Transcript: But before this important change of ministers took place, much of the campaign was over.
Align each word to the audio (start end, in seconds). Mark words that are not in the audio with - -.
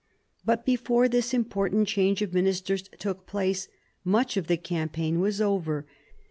But 0.43 0.65
before 0.65 1.07
this 1.07 1.31
important 1.31 1.87
change 1.87 2.23
of 2.23 2.33
ministers 2.33 2.89
took 2.97 3.27
place, 3.27 3.67
much 4.03 4.35
of 4.35 4.47
the 4.47 4.57
campaign 4.57 5.19
was 5.19 5.39
over. 5.39 5.85